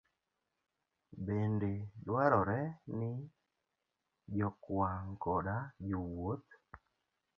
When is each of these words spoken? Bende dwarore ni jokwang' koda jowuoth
Bende 1.25 1.71
dwarore 2.05 2.59
ni 2.97 3.11
jokwang' 4.37 5.15
koda 5.23 5.55
jowuoth 5.87 6.49